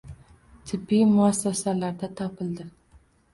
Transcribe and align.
tibbiy 0.71 1.03
muassasalarda 1.17 2.11
topildi. 2.23 2.67